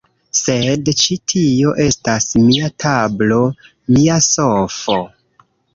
Sed 0.37 0.89
ĉi 1.01 1.17
tio 1.33 1.75
estas 1.85 2.27
mia 2.47 2.73
tablo; 2.87 3.41
mia 3.95 4.21
sofo 4.35 5.03